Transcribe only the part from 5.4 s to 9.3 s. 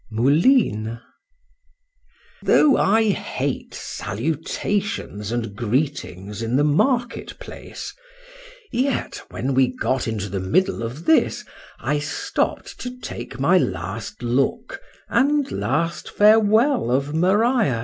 greetings in the market place, yet,